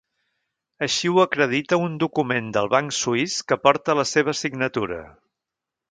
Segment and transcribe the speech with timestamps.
[0.85, 5.03] Així ho acredita un document del banc suís que porta la seva signatura.